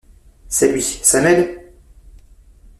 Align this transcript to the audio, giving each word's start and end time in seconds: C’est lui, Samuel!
C’est 0.47 0.71
lui, 0.73 0.81
Samuel! 0.81 1.73